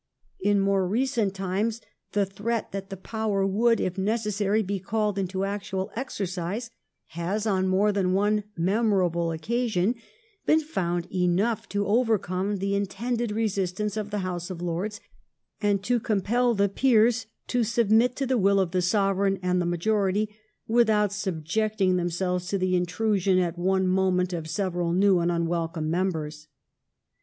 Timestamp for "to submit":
17.45-18.15